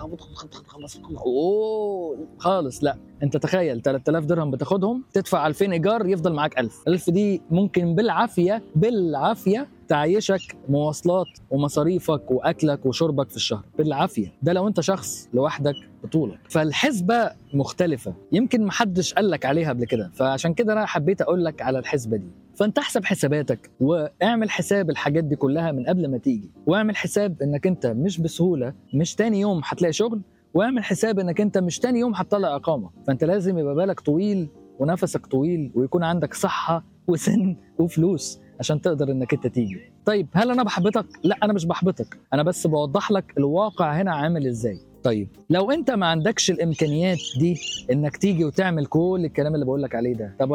خلص 0.67 0.97
أوه 1.27 2.19
خالص 2.39 2.85
لا. 2.85 2.97
أنت 3.23 3.37
تخيل 3.37 3.83
3000 3.83 4.25
درهم 4.25 4.51
بتاخدهم 4.51 5.05
تدفع 5.13 5.47
2000 5.47 5.73
إيجار 5.73 6.07
يفضل 6.07 6.33
معاك 6.33 6.59
1000 6.59 6.83
1000 6.89 7.11
دي 7.11 7.43
ممكن 7.51 7.95
بالعافية 7.95 8.63
بالعافية 8.77 9.69
تعيشك 9.89 10.57
مواصلات 10.69 11.27
ومصاريفك 11.51 12.31
وأكلك 12.31 12.87
وشربك 12.87 13.31
في 13.31 13.37
الشهر. 13.37 13.65
بالعافية. 13.79 14.33
ده 14.43 14.53
لو 14.53 14.69
أنت 14.69 14.81
شخص 14.81 15.29
لوحدك 15.35 15.75
بطولك. 16.05 16.39
فالحسبة 16.49 17.31
مختلفة. 17.55 18.15
يمكن 18.33 18.65
محدش 18.65 19.15
قال 19.15 19.31
لك 19.31 19.47
عليها 19.47 19.69
قبل 19.69 19.85
كده. 19.85 20.11
فعشان 20.15 20.55
كده 20.55 20.73
أنا 20.73 20.87
حبيت 20.87 21.23
أقول 21.23 21.45
لك 21.45 21.63
على 21.63 21.79
الحسبة 21.79 22.17
دي. 22.17 22.31
فانت 22.55 22.79
احسب 22.79 23.05
حساباتك 23.05 23.71
واعمل 23.81 24.51
حساب 24.51 24.91
الحاجات 24.91 25.25
دي 25.25 25.37
كلها 25.37 25.73
من 25.73 25.87
قبل 25.87 26.11
ما 26.11 26.19
تيجي. 26.19 26.51
واعمل 26.67 26.97
حساب 26.97 27.43
انك 27.43 27.67
انت 27.67 27.87
مش 27.87 28.21
بسهولة 28.21 28.75
مش 28.95 29.15
تاني 29.15 29.41
يوم 29.41 29.61
هتلاقي 29.65 29.93
شغل 29.93 30.21
واعمل 30.55 30.85
حساب 30.85 31.19
انك 31.19 31.41
انت 31.41 31.59
مش 31.59 31.79
تاني 31.79 31.99
يوم 31.99 32.15
هتطلع 32.15 32.57
إقامة. 32.57 32.91
فانت 33.07 33.25
لازم 33.25 33.59
يبقى 33.59 33.75
بالك 33.75 34.01
طويل 34.01 34.49
ونفسك 34.79 35.27
طويل 35.27 35.73
ويكون 35.75 36.05
عندك 36.05 36.35
صحة 36.35 36.85
وسن 37.09 37.57
وفلوس 37.79 38.41
عشان 38.61 38.81
تقدر 38.81 39.11
انك 39.13 39.35
انت 39.35 39.47
تيجي. 39.47 39.93
طيب 40.05 40.27
هل 40.33 40.51
أنا 40.51 40.63
بحبطك؟ 40.63 41.07
لا 41.25 41.37
أنا 41.43 41.53
مش 41.53 41.65
بحبطك. 41.67 42.19
أنا 42.33 42.43
بس 42.43 42.67
بوضح 42.67 43.11
لك 43.11 43.35
الواقع 43.39 43.93
هنا 44.01 44.15
عامل 44.15 44.47
إزاي. 44.47 44.79
طيب 45.05 45.29
لو 45.51 45.71
انت 45.71 45.91
ما 45.91 46.07
عندكش 46.07 46.51
الإمكانيات 46.51 47.19
دي 47.39 47.61
إنك 47.93 48.17
تيجي 48.17 48.45
وتعمل 48.45 48.87
كل 48.87 49.23
الكلام 49.25 49.55
اللي 49.55 49.65
بقول 49.67 49.83
لك 49.83 49.95
عليه 49.95 50.15
ده 50.15 50.35
طب 50.39 50.49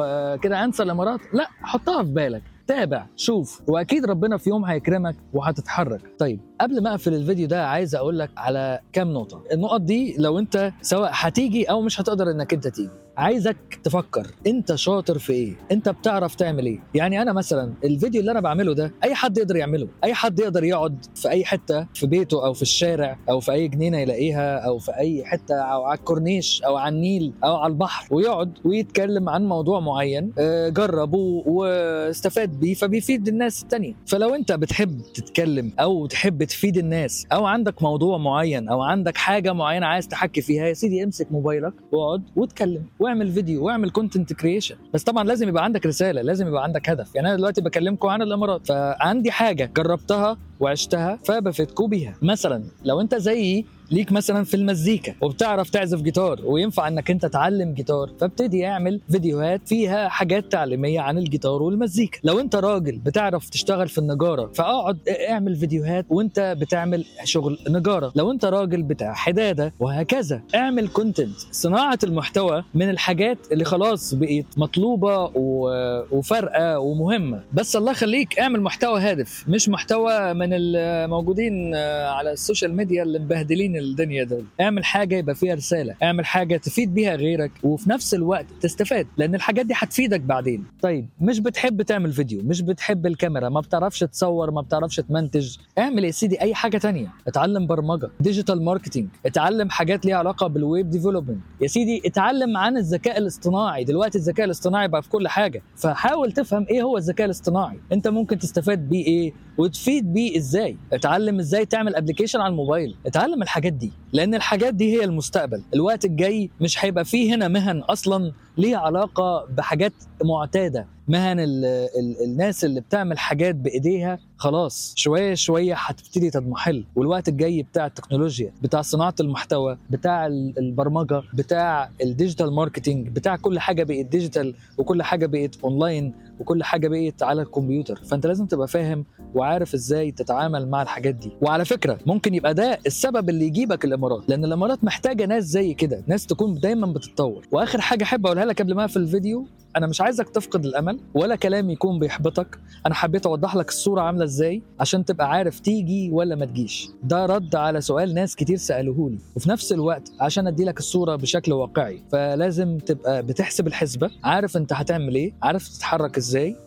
كده 0.44 0.64
انسى 0.64 0.84
الإمارات؟ 0.84 1.20
لا 1.34 1.48
حطها 1.62 2.04
في 2.04 2.12
بالك. 2.12 2.42
تابع 2.68 3.06
شوف 3.16 3.62
وأكيد 3.68 4.06
ربنا 4.06 4.38
في 4.38 4.50
يوم 4.50 4.66
هيكرمك 4.66 5.16
وهتتحرك. 5.34 6.02
طيب 6.20 6.40
قبل 6.62 6.84
ما 6.84 6.90
أقفل 6.92 7.14
الفيديو 7.14 7.48
ده 7.48 7.68
عايز 7.68 7.96
أقول 7.96 8.20
لك 8.20 8.30
على 8.38 8.80
كام 8.94 9.14
نقطة. 9.14 9.44
النقط 9.54 9.82
دي 9.82 10.16
لو 10.20 10.40
انت 10.40 10.72
سواء 10.82 11.10
هتيجي 11.14 11.64
أو 11.66 11.82
مش 11.82 12.02
هتقدر 12.02 12.32
إنك 12.32 12.54
انت 12.54 12.68
تيجي. 12.68 12.90
عايزك 13.18 13.58
تفكر 13.84 14.28
انت 14.48 14.76
شاطر 14.76 15.18
في 15.20 15.34
إيه؟ 15.34 15.54
انت 15.72 15.90
بتعرف 15.90 16.36
تعمل 16.36 16.66
إيه؟ 16.66 16.80
يعني 16.96 17.22
أنا 17.22 17.34
مثلا 17.34 17.74
الفيديو 17.84 18.22
اللي 18.22 18.32
أنا 18.32 18.40
بعمله 18.40 18.74
ده 18.74 18.94
أي 19.04 19.16
حد 19.16 19.38
يقدر 19.38 19.56
يعمله 19.56 19.88
أي 20.04 20.14
حد 20.14 20.40
يقدر 20.40 20.64
يقعد 20.64 21.06
في 21.16 21.30
أي 21.30 21.46
حتة 21.46 21.88
في 21.94 22.08
بيته 22.08 22.46
أو 22.46 22.54
في 22.54 22.62
الشارع 22.62 23.18
أو 23.30 23.40
في 23.40 23.52
أي 23.52 23.68
جنينة 23.68 23.98
يلاقيها 23.98 24.58
أو 24.60 24.78
في 24.80 24.92
أي 24.98 25.26
حتة 25.26 25.56
أو 25.56 25.84
على 25.84 25.98
الكورنيش 26.00 26.62
أو 26.64 26.76
على 26.78 26.96
النيل 26.96 27.34
أو 27.44 27.56
على 27.56 27.72
البحر 27.72 28.16
ويقعد 28.16 28.52
ويتكلم 28.66 29.30
عن 29.30 29.46
موضوع 29.46 29.80
معين 29.80 30.34
جربه 30.70 31.44
واستفاد 31.46 32.60
بيه 32.60 32.74
فبيفيد 32.74 33.28
الناس 33.28 33.64
التانية. 33.64 33.94
فلو 34.08 34.36
انت 34.36 34.52
بتحب 34.52 35.02
تتكلم 35.14 35.72
أو 35.80 36.06
تحب 36.06 36.44
تفيد 36.44 36.78
الناس 36.78 37.28
أو 37.32 37.46
عندك 37.46 37.84
موضوع 37.84 38.18
معين 38.18 38.70
أو 38.70 38.82
عندك 38.82 39.18
حاجة 39.18 39.54
معينة 39.54 39.86
عايز 39.86 40.08
تحكي 40.08 40.42
فيها 40.42 40.68
يا 40.68 40.74
سيدي 40.74 41.04
امسك 41.04 41.32
موبايلك 41.32 41.74
واقعد 41.92 42.24
واتكلم. 42.36 42.84
واعمل 43.08 43.32
فيديو 43.32 43.66
واعمل 43.66 43.90
content 43.90 44.34
creation 44.34 44.76
بس 44.94 45.04
طبعا 45.04 45.24
لازم 45.24 45.48
يبقى 45.50 45.64
عندك 45.64 45.86
رسالة 45.86 46.22
لازم 46.22 46.48
يبقى 46.48 46.64
عندك 46.64 46.90
هدف. 46.90 47.16
يعني 47.16 47.28
أنا 47.28 47.36
دلوقتي 47.38 47.62
بكلمكم 47.62 48.08
عن 48.08 48.22
الإمارات 48.22 48.68
فعندي 48.68 49.32
حاجة 49.32 49.72
جربتها 49.78 50.38
وعشتها 50.60 51.20
فبفيدكم 51.26 51.88
بيها 51.88 52.16
مثلا 52.22 52.64
لو 52.86 53.02
أنت 53.02 53.16
زيي 53.16 53.66
ليك 53.92 54.12
مثلا 54.12 54.44
في 54.44 54.54
المزيكا 54.54 55.14
وبتعرف 55.22 55.70
تعزف 55.70 56.02
جيتار 56.02 56.42
وينفع 56.46 56.88
إنك 56.88 57.12
أنت 57.12 57.26
تعلم 57.26 57.74
جيتار 57.74 58.10
فابتدي 58.20 58.68
اعمل 58.68 59.02
فيديوهات 59.12 59.62
فيها 59.68 60.10
حاجات 60.10 60.52
تعليمية 60.52 61.00
عن 61.00 61.18
الجيتار 61.18 61.62
والمزيكا. 61.64 62.20
لو 62.24 62.40
أنت 62.40 62.56
راجل 62.56 62.98
بتعرف 62.98 63.50
تشتغل 63.50 63.88
في 63.88 63.98
النجارة 63.98 64.52
فاقعد 64.56 64.98
اعمل 65.30 65.56
فيديوهات 65.56 66.06
وأنت 66.10 66.56
بتعمل 66.62 67.06
شغل 67.24 67.58
نجارة. 67.70 68.12
لو 68.16 68.32
أنت 68.32 68.46
راجل 68.46 68.84
بتاع 68.84 69.14
حدادة 69.14 69.74
وهكذا 69.80 70.42
اعمل 70.56 70.88
content 70.88 71.38
صناعة 71.52 72.00
المحتوى 72.04 72.64
من 72.74 72.90
الحاجات 72.90 73.38
اللي 73.52 73.66
خلاص 73.66 74.14
بقت 74.14 74.46
مطلوبة 74.58 75.18
و- 75.36 76.04
وفارقة 76.12 76.80
ومهمة. 76.80 77.44
بس 77.54 77.76
الله 77.76 77.92
يخليك 77.92 78.40
اعمل 78.40 78.62
محتوى 78.62 79.00
هادف 79.02 79.46
مش 79.48 79.70
محتوى 79.70 80.34
الموجودين 80.54 81.76
على 82.06 82.32
ال 82.32 82.38
social 82.38 82.76
media 82.76 83.04
اللي 83.04 83.20
مبهدلين 83.20 83.78
الدنيا 83.78 84.24
دول. 84.24 84.46
اعمل 84.62 84.86
حاجة 84.86 85.16
يبقى 85.16 85.36
فيها 85.36 85.56
رسالة. 85.56 85.96
اعمل 86.04 86.26
حاجة 86.26 86.58
تفيد 86.58 86.94
بيها 86.94 87.16
غيرك 87.16 87.52
وفي 87.64 87.90
نفس 87.90 88.14
الوقت 88.14 88.46
تستفاد 88.62 89.08
لأن 89.18 89.36
الحاجات 89.36 89.66
دي 89.66 89.74
هتفيدك 89.76 90.22
بعدين. 90.22 90.64
طيب 90.82 91.10
مش 91.22 91.40
بتحب 91.40 91.82
تعمل 91.82 92.12
فيديو 92.12 92.42
مش 92.44 92.62
بتحب 92.62 93.06
الكاميرا 93.06 93.50
ما 93.50 93.60
بتعرفش 93.60 94.00
تصور 94.00 94.52
ما 94.52 94.62
بتعرفش 94.62 94.96
تمنتج. 94.96 95.58
اعمل 95.78 96.04
يا 96.04 96.12
سيدي 96.12 96.42
أي 96.42 96.56
حاجة 96.56 96.78
تانية. 96.78 97.08
اتعلم 97.28 97.68
برمجة 97.68 98.10
digital 98.20 98.64
marketing 98.64 99.08
اتعلم 99.26 99.70
حاجات 99.70 100.06
ليها 100.06 100.16
علاقة 100.16 100.48
بال 100.48 100.64
web 100.64 100.90
development 100.90 101.40
يا 101.62 101.68
سيدي 101.68 102.02
اتعلم 102.06 102.58
عن 102.58 102.78
الذكاء 102.78 103.18
الاصطناعي. 103.18 103.84
دلوقتي 103.84 104.18
الذكاء 104.18 104.46
الاصطناعي 104.46 104.88
بقى 104.88 105.04
في 105.04 105.10
كل 105.10 105.28
حاجة. 105.28 105.62
فحاول 105.76 106.32
تفهم 106.32 106.66
إيه 106.70 106.82
هو 106.82 106.98
الذكاء 106.98 107.26
الاصطناعي. 107.26 107.80
أنت 107.92 108.08
ممكن 108.08 108.38
تستفاد 108.38 108.90
بيه 108.90 109.06
إيه؟ 109.06 109.34
وتفيد 109.58 110.14
بيه 110.14 110.37
إزاي؟ 110.38 110.78
اتعلم 110.94 111.40
إزاي 111.40 111.66
تعمل 111.66 111.96
application 111.96 112.40
على 112.40 112.52
الموبايل. 112.52 112.96
اتعلم 113.06 113.42
الحاجات 113.42 113.74
دي 113.74 113.92
لأن 114.14 114.36
الحاجات 114.36 114.74
دي 114.74 114.98
هي 114.98 115.04
المستقبل. 115.04 115.64
الوقت 115.74 116.06
الجاي 116.06 116.50
مش 116.62 116.86
هيبقى 116.86 117.06
فيه 117.06 117.36
هنا 117.36 117.48
مهن 117.48 117.80
أصلا 117.80 118.32
ليها 118.58 118.78
علاقة 118.78 119.46
بحاجات 119.58 119.94
معتادة. 120.24 120.86
مهن 121.08 121.40
ال 121.40 121.66
ال 121.66 122.24
الناس 122.24 122.66
اللي 122.66 122.82
بتعمل 122.82 123.20
حاجات 123.20 123.56
بإيديها 123.56 124.20
خلاص 124.38 124.94
شوية 124.98 125.34
شوية 125.34 125.76
هتبتدي 125.78 126.30
تضمحل. 126.30 126.86
والوقت 126.96 127.28
الجاي 127.28 127.64
بتاع 127.64 127.86
التكنولوجيا 127.86 128.52
بتاع 128.62 128.82
صناعة 128.82 129.16
المحتوى 129.20 129.78
بتاع 129.90 130.26
ال- 130.28 130.54
البرمجة 130.60 131.22
بتاع 131.34 131.90
ال 132.04 132.10
digital 132.10 132.54
marketing 132.54 133.08
بتاع 133.10 133.36
كل 133.36 133.60
حاجة 133.60 133.84
بقت 133.84 134.06
digital 134.06 134.56
وكل 134.78 135.04
حاجة 135.04 135.26
بقت 135.26 135.56
اونلاين 135.64 136.14
وكل 136.40 136.64
حاجة 136.64 136.88
بقت 136.88 137.24
على 137.24 137.42
الكمبيوتر. 137.42 137.96
فأنت 137.96 138.28
لازم 138.28 138.46
تبقى 138.46 138.68
فاهم 138.68 139.06
وعارف 139.36 139.74
إزاي 139.74 140.12
تتعامل 140.12 140.70
مع 140.70 140.82
الحاجات 140.82 141.16
دي. 141.16 141.32
وعلى 141.42 141.66
فكرة 141.66 141.98
ممكن 142.06 142.34
يبقى 142.34 142.54
ده 142.54 142.80
السبب 142.86 143.30
اللي 143.30 143.46
يجيبك 143.46 143.86
الإمارات 143.86 144.30
لأن 144.30 144.46
الإمارات 144.46 144.84
محتاجة 144.84 145.26
ناس 145.26 145.44
زي 145.44 145.74
كده 145.74 146.04
ناس 146.08 146.26
تكون 146.26 146.60
دايما 146.60 146.88
بتتطور. 146.88 147.48
وآخر 147.52 147.82
حاجة 147.82 148.04
أحب 148.04 148.26
أقولها 148.26 148.46
لك 148.46 148.62
قبل 148.62 148.76
ما 148.76 148.82
أقفل 148.84 149.02
الفيديو 149.02 149.46
أنا 149.76 149.88
مش 149.88 150.02
عايزك 150.02 150.30
تفقد 150.30 150.66
الأمل 150.66 151.00
ولا 151.14 151.36
كلام 151.36 151.70
يكون 151.70 152.00
بيحبطك. 152.00 152.60
أنا 152.86 152.94
حبيت 152.96 153.26
أوضح 153.26 153.56
لك 153.56 153.70
الصورة 153.70 154.02
عاملة 154.02 154.24
إزاي 154.24 154.62
عشان 154.80 155.06
تبقى 155.06 155.30
عارف 155.30 155.60
تيجي 155.60 156.12
ولا 156.12 156.36
ما 156.36 156.46
تجيش. 156.46 156.90
ده 157.04 157.26
رد 157.26 157.56
على 157.56 157.82
سؤال 157.82 158.14
ناس 158.14 158.36
كتير 158.36 158.58
سألوه 158.58 159.10
لي. 159.10 159.18
وفي 159.36 159.50
نفس 159.50 159.72
الوقت 159.72 160.12
عشان 160.20 160.48
أدي 160.48 160.64
لك 160.66 160.80
الصورة 160.80 161.16
بشكل 161.16 161.54
واقعي 161.54 162.04
فلازم 162.12 162.78
تبقى 162.78 163.24
بتحسب 163.24 163.68
الحسبة 163.68 164.10
عارف 164.24 164.58
أنت 164.58 164.74
هتعمل 164.74 165.16
إيه 165.16 165.34
عارف 165.44 165.68
تتحرك 165.68 166.18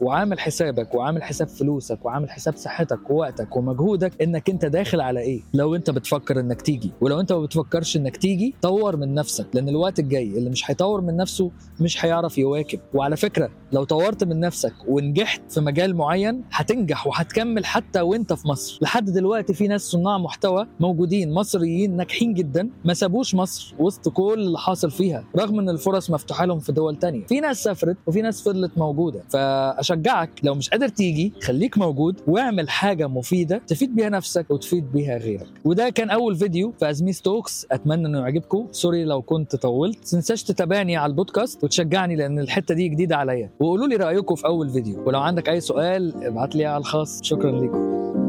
وعامل 0.01 0.41
حسابك 0.41 0.95
وعامل 0.95 1.23
حساب 1.23 1.49
فلوسك 1.49 2.05
وعامل 2.05 2.31
حساب 2.31 2.57
صحتك 2.57 3.11
ووقتك 3.11 3.57
ومجهودك 3.57 4.23
إنك 4.23 4.51
أنت 4.51 4.65
داخل 4.65 5.01
على 5.01 5.21
إيه؟ 5.21 5.41
لو 5.55 5.75
أنت 5.75 5.91
بتفكر 5.91 6.41
إنك 6.41 6.63
تيجي 6.63 6.91
ولو 7.01 7.21
أنت 7.21 7.33
ما 7.33 7.41
بتفكرش 7.41 7.97
إنك 7.97 8.17
تيجي 8.17 8.55
طور 8.63 8.97
من 8.97 9.15
نفسك 9.15 9.47
لأن 9.55 9.69
الوقت 9.69 9.99
الجاي 9.99 10.23
اللي 10.29 10.51
مش 10.51 10.71
هيطور 10.71 11.01
من 11.01 11.17
نفسه 11.17 11.51
مش 11.81 12.05
هيعرف 12.05 12.39
يواكب. 12.39 12.81
وعلى 12.95 13.17
فكرة 13.17 13.51
لو 13.73 13.85
طورت 13.85 14.25
من 14.25 14.41
نفسك 14.41 14.73
ونجحت 14.89 15.43
في 15.53 15.61
مجال 15.61 15.97
معين 15.97 16.43
هتنجح 16.53 17.07
وهتكمل 17.07 17.65
حتى 17.65 18.01
وأنت 18.01 18.33
في 18.33 18.49
مصر. 18.49 18.79
لحد 18.83 19.05
دلوقتي 19.11 19.55
في 19.55 19.69
ناس 19.69 19.83
صناع 19.83 20.19
محتوى 20.19 20.67
موجودين 20.81 21.33
مصريين 21.35 21.97
ناجحين 21.97 22.35
جدا 22.35 22.69
ما 22.85 22.95
سابوش 22.95 23.35
مصر 23.35 23.75
وسط 23.79 24.09
كل 24.09 24.35
اللي 24.39 24.59
حاصل 24.59 24.91
فيها 24.91 25.25
رغم 25.37 25.59
إن 25.59 25.69
الفرص 25.69 26.11
مفتوحة 26.11 26.45
لهم 26.45 26.59
في 26.59 26.73
دول 26.73 26.97
تانية. 26.97 27.27
في 27.27 27.41
ناس 27.41 27.63
سافرت 27.63 27.97
وفي 28.07 28.23
ناس 28.23 28.43
فضلت 28.43 28.79
موجودة. 28.79 29.23
فاشجعك 29.51 30.31
لو 30.43 30.55
مش 30.55 30.71
قادر 30.71 30.89
تيجي 30.89 31.33
خليك 31.43 31.79
موجود 31.79 32.21
واعمل 32.27 32.71
حاجة 32.71 33.09
مفيدة 33.09 33.61
تفيد 33.67 33.95
بيها 33.95 34.09
نفسك 34.09 34.51
وتفيد 34.51 34.93
بيها 34.93 35.17
غيرك. 35.17 35.47
وده 35.65 35.91
كان 35.91 36.11
أول 36.11 36.37
فيديو 36.37 36.73
في 36.79 36.91
Azmez 36.91 37.23
Talks 37.23 37.67
أتمنى 37.71 38.07
إنه 38.07 38.19
يعجبكم. 38.19 38.67
sorry 38.73 39.05
لو 39.05 39.23
كنت 39.23 39.57
طولت. 39.57 40.05
تنساش 40.05 40.43
تتابعني 40.43 40.97
على 40.97 41.11
البودكاست 41.11 41.65
وتشجعني 41.65 42.17
لأن 42.17 42.39
الحتة 42.39 42.75
دي 42.75 42.89
جديدة 42.89 43.17
عليا. 43.17 43.51
وقولوا 43.61 43.87
لي 43.87 43.97
رأيكم 43.97 44.35
في 44.35 44.47
أول 44.47 44.71
فيديو. 44.71 45.05
ولو 45.07 45.21
عندك 45.21 45.49
أي 45.49 45.61
سؤال 45.61 46.25
ابعت 46.25 46.57
لي 46.57 46.65
على 46.65 46.81
الخاص. 46.81 47.21
شكرا 47.23 47.51
لكم 47.51 48.20